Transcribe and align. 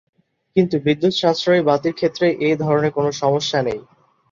কিন্তু 0.55 0.75
বিদ্যুৎ 0.85 1.13
সাশ্রয়ী 1.15 1.61
বাতির 1.63 1.93
ক্ষেত্রে 1.93 2.27
এ 2.41 2.51
ধরনের 2.63 2.91
কোনো 2.91 3.09
সমস্যা 3.21 3.59
নেই। 3.61 3.79